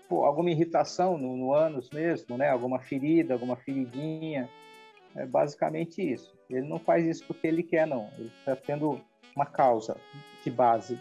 pô, 0.08 0.24
alguma 0.24 0.50
irritação 0.50 1.16
no, 1.16 1.36
no 1.36 1.54
ânus 1.54 1.88
mesmo, 1.90 2.36
né? 2.36 2.50
Alguma 2.50 2.80
ferida, 2.80 3.32
alguma 3.32 3.56
feridinha. 3.56 4.48
É 5.14 5.26
basicamente 5.26 6.02
isso. 6.02 6.34
Ele 6.56 6.68
não 6.68 6.78
faz 6.78 7.06
isso 7.06 7.24
porque 7.26 7.46
ele 7.46 7.62
quer, 7.62 7.86
não. 7.86 8.08
Ele 8.18 8.30
está 8.38 8.54
tendo 8.54 9.00
uma 9.34 9.46
causa 9.46 9.96
de 10.44 10.50
base. 10.50 10.98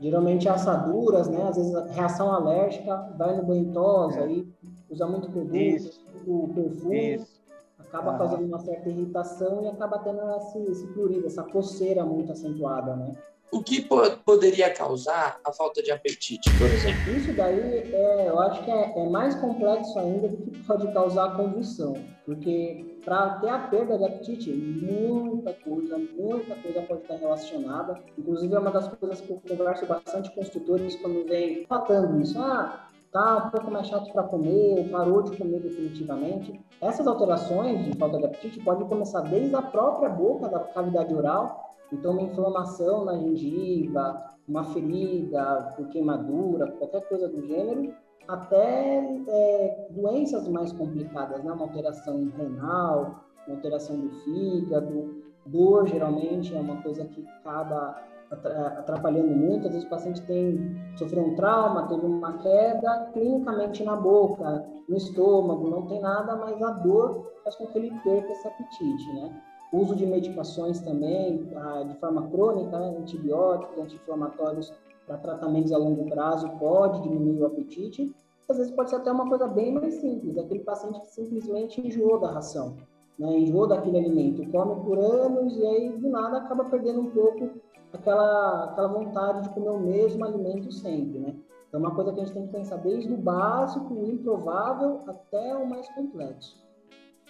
Geralmente 0.00 0.48
assaduras, 0.48 1.28
né? 1.28 1.42
Às 1.48 1.56
vezes 1.56 1.90
reação 1.94 2.32
alérgica, 2.32 2.96
vai 3.16 3.36
no 3.36 3.44
banho 3.44 3.72
tosa, 3.72 4.20
é. 4.20 4.24
aí 4.24 4.48
usa 4.90 5.06
muito 5.06 5.30
produto, 5.30 5.56
isso. 5.56 6.00
muito 6.26 6.54
perfume, 6.54 7.14
isso. 7.14 7.40
acaba 7.78 8.14
ah. 8.14 8.18
causando 8.18 8.44
uma 8.44 8.58
certa 8.58 8.88
irritação 8.88 9.64
e 9.64 9.68
acaba 9.68 9.98
tendo 9.98 10.20
esse, 10.36 10.58
esse 10.70 10.86
prurido, 10.88 11.26
essa 11.26 11.42
coceira 11.42 12.04
muito 12.04 12.32
acentuada, 12.32 12.94
né? 12.94 13.12
O 13.52 13.62
que 13.62 13.86
poderia 14.24 14.72
causar 14.74 15.38
a 15.44 15.52
falta 15.52 15.80
de 15.80 15.92
apetite, 15.92 16.50
por 16.58 16.66
exemplo? 16.66 17.16
Isso 17.16 17.32
daí, 17.32 17.94
é, 17.94 18.28
eu 18.28 18.40
acho 18.40 18.64
que 18.64 18.70
é, 18.70 18.98
é 18.98 19.08
mais 19.08 19.36
complexo 19.36 19.96
ainda 19.98 20.28
do 20.28 20.36
que 20.36 20.64
pode 20.64 20.92
causar 20.92 21.26
a 21.26 21.36
convulsão, 21.36 21.94
porque 22.24 22.95
para 23.06 23.38
ter 23.38 23.48
a 23.48 23.58
perda 23.60 23.96
de 23.96 24.04
apetite, 24.04 24.52
muita 24.52 25.52
coisa, 25.54 25.96
muita 25.96 26.56
coisa 26.56 26.82
pode 26.82 27.02
estar 27.02 27.14
relacionada. 27.14 28.00
Inclusive, 28.18 28.52
é 28.52 28.58
uma 28.58 28.72
das 28.72 28.88
coisas 28.88 29.20
que 29.20 29.30
eu 29.30 29.40
converso 29.48 29.86
bastante 29.86 30.34
com 30.34 30.40
os 30.40 30.48
tutores 30.48 30.96
quando 30.96 31.24
vem 31.28 31.64
tratando 31.66 32.20
isso. 32.20 32.36
Ah, 32.36 32.88
tá 33.12 33.46
um 33.46 33.50
pouco 33.50 33.70
mais 33.70 33.86
chato 33.86 34.12
para 34.12 34.24
comer, 34.24 34.90
parou 34.90 35.22
de 35.22 35.36
comer 35.38 35.60
definitivamente. 35.60 36.60
Essas 36.80 37.06
alterações 37.06 37.84
de 37.84 37.96
falta 37.96 38.18
de 38.18 38.26
apetite 38.26 38.58
podem 38.58 38.88
começar 38.88 39.20
desde 39.20 39.54
a 39.54 39.62
própria 39.62 40.08
boca, 40.08 40.48
da 40.48 40.58
cavidade 40.58 41.14
oral, 41.14 41.64
então, 41.92 42.12
uma 42.12 42.22
inflamação 42.22 43.04
na 43.04 43.16
gengiva, 43.16 44.34
uma 44.48 44.64
ferida 44.64 45.72
por 45.76 45.88
queimadura, 45.88 46.72
qualquer 46.72 47.08
coisa 47.08 47.28
do 47.28 47.46
gênero, 47.46 47.94
até 48.28 49.24
é, 49.28 49.88
doenças 49.90 50.48
mais 50.48 50.72
complicadas, 50.72 51.42
né? 51.42 51.52
uma 51.52 51.64
alteração 51.64 52.30
renal, 52.36 53.24
uma 53.46 53.56
alteração 53.56 54.00
do 54.00 54.10
fígado, 54.22 55.22
dor 55.46 55.86
geralmente 55.86 56.54
é 56.54 56.60
uma 56.60 56.82
coisa 56.82 57.04
que 57.04 57.24
acaba 57.38 58.02
atrapalhando 58.30 59.28
muito. 59.28 59.66
Às 59.66 59.72
vezes 59.72 59.86
o 59.86 59.90
paciente 59.90 60.20
tem 60.22 60.76
sofreu 60.96 61.24
um 61.24 61.34
trauma, 61.34 61.86
teve 61.86 62.04
uma 62.04 62.38
queda 62.38 63.10
clinicamente 63.12 63.84
na 63.84 63.94
boca, 63.94 64.66
no 64.88 64.96
estômago, 64.96 65.68
não 65.68 65.86
tem 65.86 66.00
nada, 66.00 66.34
mas 66.36 66.60
a 66.62 66.70
dor 66.72 67.32
faz 67.44 67.54
com 67.56 67.66
que 67.66 67.78
ele 67.78 67.92
perca 68.02 68.32
esse 68.32 68.48
apetite, 68.48 69.12
né? 69.12 69.42
uso 69.72 69.96
de 69.96 70.06
medicações 70.06 70.80
também, 70.80 71.48
ah, 71.56 71.82
de 71.82 71.94
forma 71.98 72.28
crônica, 72.28 72.78
né? 72.78 72.96
antibióticos, 72.98 73.78
anti-inflamatórios 73.78 74.72
para 75.06 75.16
tratamentos 75.18 75.72
a 75.72 75.78
longo 75.78 76.08
prazo, 76.08 76.48
pode 76.58 77.02
diminuir 77.02 77.40
o 77.40 77.46
apetite. 77.46 78.14
Às 78.48 78.58
vezes 78.58 78.72
pode 78.72 78.90
ser 78.90 78.96
até 78.96 79.10
uma 79.10 79.28
coisa 79.28 79.46
bem 79.46 79.72
mais 79.72 79.94
simples, 79.94 80.38
aquele 80.38 80.60
paciente 80.60 81.00
que 81.00 81.10
simplesmente 81.10 81.84
enjoou 81.84 82.20
da 82.20 82.30
ração, 82.30 82.76
né? 83.18 83.38
enjoou 83.38 83.66
daquele 83.66 83.98
alimento, 83.98 84.48
come 84.50 84.84
por 84.84 84.98
anos 84.98 85.56
e 85.56 85.66
aí 85.66 85.88
do 85.90 86.08
nada 86.08 86.38
acaba 86.38 86.64
perdendo 86.64 87.00
um 87.00 87.10
pouco 87.10 87.50
aquela, 87.92 88.64
aquela 88.64 88.88
vontade 88.88 89.42
de 89.42 89.48
comer 89.48 89.70
o 89.70 89.80
mesmo 89.80 90.24
alimento 90.24 90.70
sempre, 90.70 91.18
né? 91.18 91.34
Então, 91.68 91.80
é 91.80 91.88
uma 91.88 91.94
coisa 91.94 92.12
que 92.12 92.20
a 92.20 92.24
gente 92.24 92.34
tem 92.34 92.46
que 92.46 92.52
pensar 92.52 92.76
desde 92.76 93.12
o 93.12 93.16
básico, 93.16 93.92
o 93.92 94.08
improvável, 94.08 95.00
até 95.08 95.56
o 95.56 95.66
mais 95.66 95.88
complexo. 95.88 96.56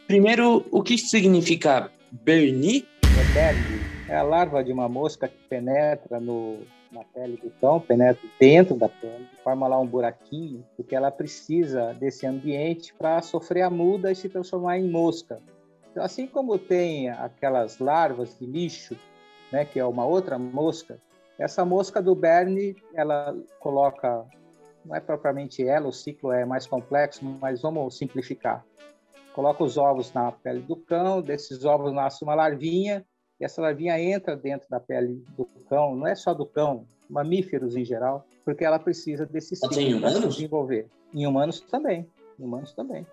Primeiro, 0.07 0.65
o 0.71 0.83
que 0.83 0.99
significa 0.99 1.91
Berni? 2.13 2.87
É 3.03 3.35
berni. 3.35 3.81
É 4.09 4.17
a 4.17 4.23
larva 4.23 4.63
de 4.63 4.73
uma 4.73 4.89
mosca 4.89 5.27
que 5.27 5.49
penetra 5.49 6.21
no, 6.21 6.59
na 6.91 7.05
pele 7.05 7.37
do 7.37 7.51
cão, 7.61 7.81
penetra 7.81 8.29
dentro 8.39 8.77
da 8.77 8.89
pele, 8.89 9.29
forma 9.43 9.67
lá 9.67 9.79
um 9.79 9.87
buraquinho, 9.87 10.65
porque 10.77 10.95
ela 10.95 11.11
precisa 11.11 11.95
desse 11.95 12.27
ambiente 12.27 12.95
para 12.95 13.21
sofrer 13.23 13.63
a 13.63 13.71
muda 13.71 14.11
e 14.11 14.17
se 14.17 14.29
transformar 14.29 14.79
em 14.79 14.89
mosca. 14.91 15.41
Então, 15.91 16.05
assim 16.05 16.27
como 16.27 16.59
tem 16.59 17.11
aquelas 17.11 17.79
larvas 17.79 18.39
de 18.39 18.47
lixo, 18.47 18.97
né, 19.51 19.65
que 19.65 19.79
é 19.79 19.85
uma 19.85 20.05
outra 20.05 20.39
mosca, 20.39 20.99
essa 21.39 21.65
mosca 21.65 22.01
do 22.01 22.15
Berne, 22.15 22.77
ela 22.95 23.37
coloca, 23.61 24.25
não 24.85 24.97
é 24.97 25.01
propriamente 25.01 25.67
ela, 25.67 25.89
o 25.89 25.93
ciclo 25.93 26.33
é 26.33 26.45
mais 26.45 26.67
complexo, 26.67 27.25
mas 27.41 27.61
vamos 27.61 27.99
simplificar 27.99 28.65
coloca 29.37 29.63
os 29.63 29.77
ovos 29.77 30.11
na 30.15 30.33
pele 30.33 30.61
do 30.61 30.75
cão, 30.75 31.21
desses 31.21 31.67
ovos 31.67 31.93
nasce 31.93 32.25
uma 32.25 32.35
larvinha, 32.35 33.05
e 33.41 33.45
essa 33.45 33.61
larvinha 33.61 33.99
entra 34.01 34.37
dentro 34.37 34.69
da 34.69 34.81
pele 34.81 35.23
do 35.37 35.45
cão, 35.69 35.95
não 35.95 36.07
é 36.07 36.15
só 36.15 36.33
do 36.33 36.47
cão, 36.47 36.87
mamíferos 37.09 37.77
em 37.77 37.85
geral, 37.85 38.27
porque 38.45 38.65
ela 38.65 38.79
precisa 38.79 39.27
desse 39.27 39.55
ciclo 39.55 40.01
para 40.01 40.11
se 40.11 40.29
desenvolver. 40.29 40.89
Em 41.15 41.27
humanos 41.27 41.61
também, 41.61 42.09
em 42.39 42.45
humanos 42.45 42.73
também. 42.73 43.07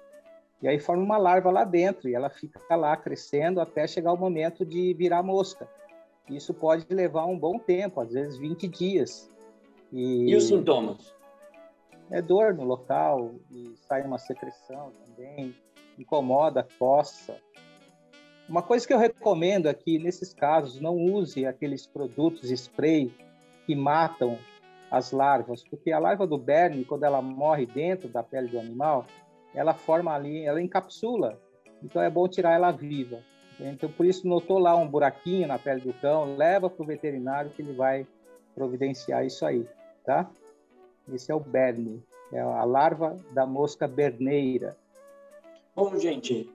E 0.61 0.67
aí 0.67 0.79
forma 0.79 1.03
uma 1.03 1.17
larva 1.17 1.51
lá 1.51 1.65
dentro 1.65 2.07
e 2.07 2.15
ela 2.15 2.29
fica 2.29 2.75
lá 2.75 2.95
crescendo 2.95 3.59
até 3.59 3.85
chegar 3.85 4.13
o 4.13 4.17
momento 4.17 4.65
de 4.65 4.93
virar 4.93 5.21
mosca. 5.21 5.67
Isso 6.29 6.53
pode 6.53 6.85
levar 6.89 7.25
um 7.25 7.37
bom 7.37 7.59
tempo, 7.59 7.99
às 7.99 8.13
vezes 8.13 8.37
20 8.37 8.67
dias. 8.69 9.29
E, 9.91 10.31
e 10.31 10.35
os 10.35 10.47
sintomas? 10.47 11.13
É 12.09 12.21
dor 12.21 12.53
no 12.53 12.63
local, 12.63 13.35
sai 13.87 14.03
uma 14.03 14.17
secreção 14.17 14.91
também, 15.05 15.53
incomoda, 15.99 16.65
coça, 16.79 17.35
Uma 18.47 18.61
coisa 18.61 18.85
que 18.85 18.93
eu 18.93 18.97
recomendo 18.97 19.67
aqui, 19.67 19.97
nesses 19.97 20.33
casos, 20.33 20.79
não 20.81 20.97
use 20.97 21.45
aqueles 21.45 21.87
produtos 21.87 22.51
spray 22.51 23.13
que 23.65 23.75
matam 23.75 24.37
as 24.91 25.11
larvas, 25.11 25.63
porque 25.63 25.91
a 25.91 25.97
larva 25.97 26.27
do 26.27 26.37
berne, 26.37 26.85
quando 26.85 27.03
ela 27.03 27.21
morre 27.21 27.65
dentro 27.65 28.09
da 28.09 28.21
pele 28.21 28.49
do 28.49 28.59
animal, 28.59 29.05
ela 29.55 29.73
forma 29.73 30.13
ali, 30.13 30.45
ela 30.45 30.61
encapsula. 30.61 31.39
Então 31.81 32.01
é 32.01 32.09
bom 32.09 32.27
tirar 32.27 32.53
ela 32.53 32.71
viva. 32.71 33.19
Então 33.59 33.89
por 33.89 34.05
isso 34.05 34.27
notou 34.27 34.59
lá 34.59 34.75
um 34.75 34.87
buraquinho 34.87 35.47
na 35.47 35.57
pele 35.57 35.81
do 35.81 35.93
cão, 35.93 36.35
leva 36.35 36.69
para 36.69 36.83
o 36.83 36.85
veterinário 36.85 37.49
que 37.51 37.61
ele 37.61 37.73
vai 37.73 38.05
providenciar 38.53 39.25
isso 39.25 39.45
aí, 39.45 39.65
tá? 40.05 40.29
Esse 41.11 41.31
é 41.31 41.35
o 41.35 41.39
berne, 41.39 42.03
é 42.31 42.39
a 42.39 42.63
larva 42.63 43.17
da 43.31 43.45
mosca 43.45 43.87
berneira. 43.87 44.75
Bom, 45.75 45.97
gente, 45.97 46.49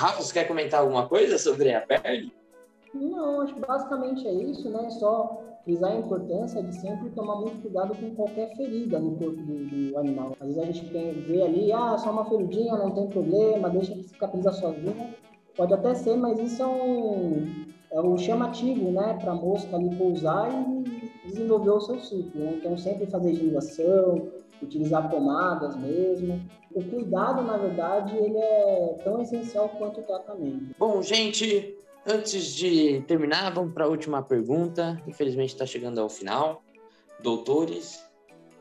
Rafa, 0.00 0.22
você 0.22 0.32
quer 0.32 0.48
comentar 0.48 0.80
alguma 0.80 1.06
coisa 1.06 1.36
sobre 1.36 1.74
a 1.74 1.82
pele? 1.82 2.32
Não, 2.94 3.42
acho 3.42 3.52
que 3.52 3.60
basicamente 3.60 4.26
é 4.26 4.32
isso, 4.32 4.70
né? 4.70 4.88
Só 4.88 5.42
frisar 5.62 5.92
a 5.92 5.96
importância 5.96 6.62
de 6.62 6.74
sempre 6.74 7.10
tomar 7.10 7.36
muito 7.36 7.60
cuidado 7.60 7.94
com 7.94 8.14
qualquer 8.14 8.56
ferida 8.56 8.98
no 8.98 9.10
corpo 9.16 9.36
do, 9.36 9.90
do 9.90 9.98
animal. 9.98 10.34
Às 10.40 10.54
vezes 10.54 10.62
a 10.62 10.64
gente 10.64 10.84
vê 10.86 11.42
ali, 11.42 11.70
ah, 11.70 11.98
só 11.98 12.12
uma 12.12 12.24
feridinha, 12.24 12.78
não 12.78 12.92
tem 12.92 13.08
problema, 13.08 13.68
deixa 13.68 13.92
que 13.92 14.04
cicatriza 14.04 14.52
sozinha. 14.52 15.14
Pode 15.54 15.74
até 15.74 15.94
ser, 15.94 16.16
mas 16.16 16.38
isso 16.38 16.62
é 16.62 16.66
um, 16.66 17.66
é 17.92 18.00
um 18.00 18.16
chamativo, 18.16 18.90
né, 18.90 19.18
para 19.20 19.32
a 19.32 19.34
mosca 19.34 19.76
ali 19.76 19.94
pousar 19.96 20.50
e 20.50 21.28
desenvolver 21.28 21.72
o 21.72 21.80
seu 21.82 22.00
ciclo. 22.00 22.40
Né? 22.40 22.54
Então, 22.56 22.74
sempre 22.78 23.04
fazer 23.04 23.32
higienização, 23.32 24.30
utilizar 24.62 25.10
pomadas 25.10 25.76
mesmo. 25.76 26.40
O 26.72 26.82
cuidado, 26.84 27.42
na 27.42 27.56
verdade, 27.56 28.16
ele 28.16 28.38
é 28.38 28.96
tão 29.02 29.20
essencial 29.20 29.68
quanto 29.70 30.00
o 30.00 30.04
tratamento. 30.04 30.74
Bom, 30.78 31.02
gente, 31.02 31.76
Antes 32.06 32.54
de 32.54 33.02
terminar, 33.02 33.52
vamos 33.52 33.74
para 33.74 33.84
a 33.84 33.88
última 33.88 34.22
pergunta. 34.22 35.00
Infelizmente 35.06 35.50
está 35.50 35.66
chegando 35.66 36.00
ao 36.00 36.08
final. 36.08 36.62
Doutores, 37.22 38.02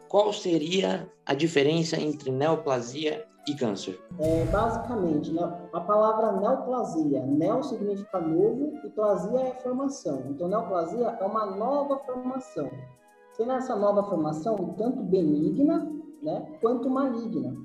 qual 0.10 0.34
seria 0.34 1.10
a 1.26 1.34
diferença 1.34 1.96
entre 1.96 2.32
neoplasia 2.32 3.26
e 3.48 3.56
câncer? 3.56 3.98
É, 4.20 4.44
basicamente, 4.46 5.32
né, 5.32 5.42
a 5.72 5.80
palavra 5.80 6.34
neoplasia, 6.34 7.26
neo 7.26 7.64
significa 7.64 8.20
novo 8.20 8.78
e 8.84 8.90
plasia 8.90 9.40
é 9.40 9.54
formação. 9.62 10.26
Então, 10.30 10.50
neoplasia 10.50 11.18
é 11.20 11.24
uma 11.24 11.46
nova 11.46 11.98
formação. 12.00 12.70
Sendo 13.40 13.54
essa 13.54 13.74
nova 13.74 14.04
formação 14.04 14.76
tanto 14.78 15.02
benigna 15.02 15.90
né, 16.22 16.46
quanto 16.60 16.90
maligna. 16.90 17.56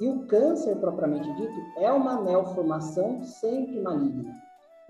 E 0.00 0.08
o 0.08 0.26
câncer, 0.26 0.74
propriamente 0.80 1.32
dito, 1.34 1.54
é 1.78 1.92
uma 1.92 2.20
neoformação 2.20 3.22
sempre 3.22 3.80
maligna. 3.80 4.34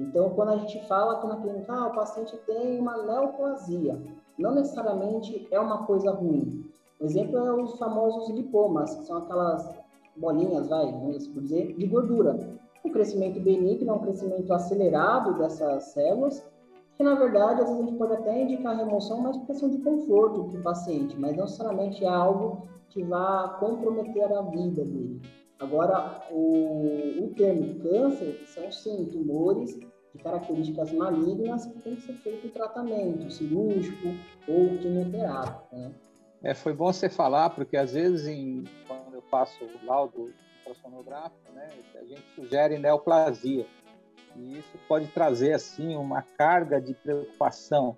Então, 0.00 0.30
quando 0.30 0.48
a 0.48 0.56
gente 0.56 0.82
fala 0.88 1.12
aqui 1.12 1.26
na 1.26 1.36
clínica, 1.36 1.70
ah, 1.74 1.88
o 1.88 1.94
paciente 1.94 2.34
tem 2.46 2.80
uma 2.80 3.02
neoplasia, 3.02 4.02
não 4.38 4.54
necessariamente 4.54 5.46
é 5.50 5.60
uma 5.60 5.84
coisa 5.84 6.10
ruim. 6.10 6.64
O 6.98 7.04
exemplo 7.04 7.36
é 7.36 7.52
os 7.52 7.78
famosos 7.78 8.30
lipomas, 8.30 8.94
que 8.94 9.04
são 9.04 9.18
aquelas 9.18 9.74
bolinhas, 10.16 10.70
vai, 10.70 10.86
vamos 10.90 11.30
dizer, 11.34 11.74
de 11.76 11.86
gordura. 11.86 12.48
Um 12.82 12.90
crescimento 12.90 13.38
benigno, 13.40 13.92
um 13.92 13.98
crescimento 13.98 14.54
acelerado 14.54 15.36
dessas 15.36 15.84
células, 15.92 16.42
que 16.96 17.02
na 17.02 17.14
verdade, 17.14 17.60
às 17.60 17.68
vezes 17.68 17.82
a 17.82 17.86
gente 17.86 17.98
pode 17.98 18.12
até 18.12 18.42
indicar 18.42 18.76
remoção, 18.76 19.20
mas 19.20 19.36
por 19.36 19.46
questão 19.46 19.68
de 19.68 19.78
conforto 19.78 20.44
para 20.44 20.60
o 20.60 20.62
paciente, 20.62 21.18
mas 21.18 21.36
não 21.36 21.44
necessariamente 21.44 22.04
é 22.04 22.08
algo 22.08 22.68
que 22.88 23.02
vá 23.02 23.56
comprometer 23.58 24.32
a 24.32 24.42
vida 24.42 24.84
dele. 24.84 25.20
Agora, 25.58 26.22
o, 26.30 27.24
o 27.24 27.34
termo 27.36 27.80
câncer 27.80 28.42
são 28.46 28.70
sim 28.70 29.06
tumores 29.06 29.78
de 30.14 30.22
características 30.22 30.92
malignas 30.92 31.66
que 31.66 31.78
tem 31.80 31.96
que 31.96 32.02
ser 32.02 32.14
feito 32.14 32.48
tratamento 32.50 33.30
cirúrgico 33.30 34.08
ou 34.46 34.78
quimioterápico. 34.78 35.74
Né? 35.74 35.92
É, 36.42 36.54
foi 36.54 36.72
bom 36.72 36.92
você 36.92 37.08
falar, 37.08 37.50
porque 37.50 37.76
às 37.76 37.92
vezes 37.92 38.26
em, 38.26 38.64
quando 38.86 39.14
eu 39.14 39.22
faço 39.22 39.64
o 39.64 39.86
laudo 39.86 40.30
ultrassonográfico, 40.58 41.52
né, 41.52 41.68
a 41.94 42.04
gente 42.04 42.22
sugere 42.34 42.78
neoplasia. 42.78 43.66
E 44.36 44.58
isso 44.58 44.78
pode 44.88 45.06
trazer 45.08 45.52
assim 45.52 45.94
uma 45.96 46.22
carga 46.22 46.80
de 46.80 46.94
preocupação. 46.94 47.96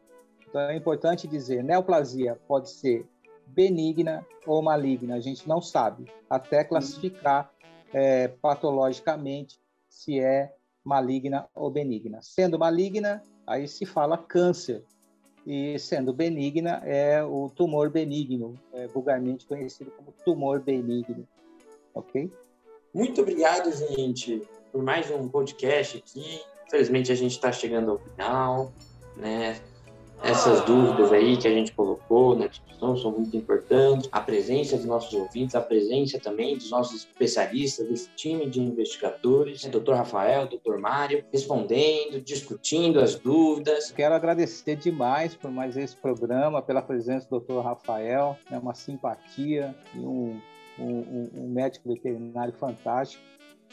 Então 0.48 0.60
é 0.60 0.76
importante 0.76 1.26
dizer, 1.26 1.62
neoplasia 1.62 2.38
pode 2.46 2.70
ser 2.70 3.06
benigna 3.46 4.26
ou 4.46 4.62
maligna, 4.62 5.14
a 5.14 5.20
gente 5.20 5.48
não 5.48 5.60
sabe, 5.60 6.10
até 6.28 6.64
classificar 6.64 7.50
é, 7.92 8.28
patologicamente 8.28 9.60
se 9.88 10.18
é 10.20 10.52
maligna 10.84 11.48
ou 11.54 11.70
benigna. 11.70 12.20
Sendo 12.22 12.58
maligna, 12.58 13.22
aí 13.46 13.66
se 13.66 13.86
fala 13.86 14.18
câncer, 14.18 14.84
e 15.46 15.78
sendo 15.78 16.12
benigna 16.12 16.82
é 16.84 17.22
o 17.22 17.48
tumor 17.48 17.88
benigno, 17.88 18.58
é 18.72 18.88
vulgarmente 18.88 19.46
conhecido 19.46 19.92
como 19.92 20.12
tumor 20.24 20.60
benigno, 20.60 21.26
ok? 21.94 22.30
Muito 22.92 23.20
obrigado, 23.20 23.70
gente, 23.72 24.42
por 24.76 24.82
mais 24.82 25.10
um 25.10 25.26
podcast 25.26 25.96
aqui. 25.96 26.38
Infelizmente 26.66 27.10
a 27.10 27.14
gente 27.14 27.30
está 27.30 27.50
chegando 27.50 27.92
ao 27.92 27.98
final, 27.98 28.70
né? 29.16 29.58
Essas 30.22 30.60
dúvidas 30.66 31.10
aí 31.12 31.38
que 31.38 31.48
a 31.48 31.50
gente 31.50 31.72
colocou 31.72 32.36
na 32.36 32.46
discussão 32.46 32.94
são 32.94 33.10
muito 33.10 33.34
importantes. 33.34 34.06
A 34.12 34.20
presença 34.20 34.76
dos 34.76 34.84
nossos 34.84 35.14
ouvintes, 35.14 35.54
a 35.54 35.62
presença 35.62 36.18
também 36.18 36.58
dos 36.58 36.70
nossos 36.70 37.06
especialistas, 37.06 37.88
desse 37.88 38.10
time 38.16 38.50
de 38.50 38.60
investigadores, 38.60 39.64
o 39.64 39.70
Dr. 39.70 39.92
Rafael, 39.92 40.46
Dr. 40.46 40.76
Mário, 40.78 41.24
respondendo, 41.32 42.20
discutindo 42.20 43.00
as 43.00 43.14
dúvidas. 43.14 43.90
Quero 43.92 44.14
agradecer 44.14 44.76
demais 44.76 45.34
por 45.34 45.50
mais 45.50 45.74
esse 45.78 45.96
programa, 45.96 46.60
pela 46.60 46.82
presença 46.82 47.26
do 47.30 47.40
Dr. 47.40 47.60
Rafael, 47.60 48.36
é 48.50 48.58
uma 48.58 48.74
simpatia 48.74 49.74
e 49.94 50.00
um, 50.00 50.38
um, 50.78 51.30
um 51.34 51.48
médico 51.48 51.88
veterinário 51.88 52.52
fantástico 52.52 53.24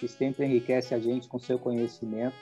que 0.03 0.07
sempre 0.09 0.45
enriquece 0.45 0.93
a 0.93 0.99
gente 0.99 1.29
com 1.29 1.39
seu 1.39 1.57
conhecimento. 1.57 2.35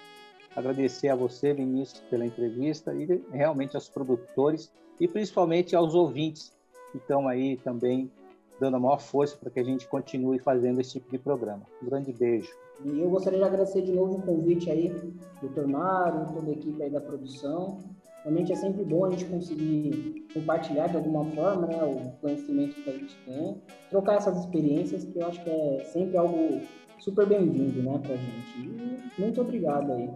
Agradecer 0.55 1.09
a 1.09 1.15
você, 1.15 1.53
Vinícius, 1.53 2.01
pela 2.09 2.25
entrevista 2.25 2.91
e 2.95 3.23
realmente 3.31 3.75
aos 3.75 3.87
produtores 3.87 4.71
e 4.99 5.07
principalmente 5.07 5.75
aos 5.75 5.93
ouvintes 5.93 6.51
que 6.91 6.97
estão 6.97 7.27
aí 7.27 7.57
também 7.57 8.11
dando 8.59 8.77
a 8.77 8.79
maior 8.79 8.99
força 8.99 9.37
para 9.37 9.51
que 9.51 9.59
a 9.59 9.63
gente 9.63 9.87
continue 9.87 10.39
fazendo 10.39 10.81
esse 10.81 10.93
tipo 10.93 11.11
de 11.11 11.19
programa. 11.19 11.61
Um 11.83 11.85
grande 11.85 12.11
beijo. 12.11 12.51
E 12.83 12.99
eu 12.99 13.11
gostaria 13.11 13.37
de 13.37 13.45
agradecer 13.45 13.83
de 13.83 13.91
novo 13.91 14.17
o 14.17 14.21
convite 14.23 14.71
aí, 14.71 14.91
doutor 15.39 15.67
Mário, 15.67 16.33
toda 16.33 16.49
a 16.49 16.53
equipe 16.53 16.81
aí 16.81 16.89
da 16.89 16.99
produção. 16.99 17.77
Realmente 18.23 18.51
é 18.51 18.55
sempre 18.55 18.83
bom 18.83 19.05
a 19.05 19.09
gente 19.09 19.25
conseguir 19.25 20.27
compartilhar 20.33 20.87
de 20.87 20.97
alguma 20.97 21.25
forma 21.31 21.67
né, 21.67 21.83
o 21.83 22.11
conhecimento 22.21 22.75
que 22.75 22.89
a 22.89 22.93
gente 22.93 23.15
tem, 23.25 23.61
trocar 23.89 24.17
essas 24.17 24.37
experiências, 24.39 25.03
que 25.03 25.17
eu 25.17 25.27
acho 25.27 25.43
que 25.43 25.49
é 25.49 25.83
sempre 25.91 26.17
algo 26.17 26.61
super 26.99 27.25
bem-vindo 27.25 27.81
né, 27.81 27.99
para 27.99 28.13
a 28.13 28.17
gente. 28.17 28.59
E 28.59 29.21
muito 29.21 29.41
obrigado 29.41 29.91
aí. 29.91 30.09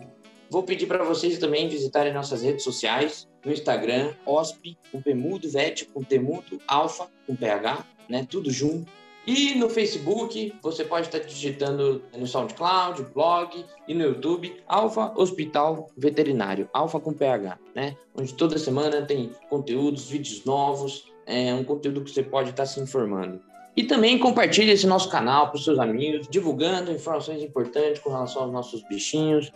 Vou 0.50 0.62
pedir 0.62 0.86
para 0.86 1.04
vocês 1.04 1.40
também 1.40 1.68
visitarem 1.68 2.14
nossas 2.14 2.44
redes 2.44 2.64
sociais, 2.64 3.28
no 3.44 3.52
Instagram, 3.52 4.14
OSP, 4.26 4.78
com 4.92 5.02
Pemudo, 5.02 5.50
VET, 5.50 5.86
com 5.86 6.04
Temudo, 6.04 6.60
Alfa, 6.68 7.08
com 7.26 7.36
PH, 7.36 7.84
né? 8.08 8.28
Tudo 8.30 8.52
junto. 8.52 8.92
E 9.28 9.56
no 9.56 9.70
Facebook, 9.70 10.54
você 10.62 10.84
pode 10.84 11.08
estar 11.08 11.20
digitando 11.20 12.04
no 12.16 12.28
SoundCloud, 12.28 13.04
blog 13.14 13.66
e 13.88 13.94
no 13.94 14.04
YouTube, 14.04 14.56
Alfa 14.68 15.12
Hospital 15.16 15.90
Veterinário, 15.98 16.70
Alfa 16.72 17.00
com 17.00 17.12
PH, 17.12 17.58
né? 17.74 17.98
Onde 18.16 18.34
toda 18.36 18.58
semana 18.60 19.02
tem 19.02 19.32
conteúdos, 19.50 20.10
vídeos 20.10 20.46
novos, 20.46 21.12
é 21.26 21.52
um 21.56 21.64
conteúdo 21.64 22.04
que 22.04 22.12
você 22.12 22.22
pode 22.22 22.52
estar 22.52 22.68
se 22.68 22.80
informando. 22.80 23.42
E 23.76 23.84
também 23.84 24.18
compartilhe 24.18 24.72
esse 24.72 24.86
nosso 24.88 25.10
canal 25.10 25.48
para 25.50 25.58
os 25.58 25.66
seus 25.66 25.80
amigos, 25.80 26.28
divulgando 26.30 26.92
informações 26.92 27.42
importantes 27.42 28.00
com 28.00 28.12
relação 28.12 28.44
aos 28.44 28.52
nossos 28.52 28.82
bichinhos, 28.84 29.52